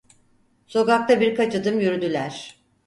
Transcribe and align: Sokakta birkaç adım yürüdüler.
Sokakta 0.67 1.19
birkaç 1.21 1.55
adım 1.55 1.79
yürüdüler. 1.79 2.59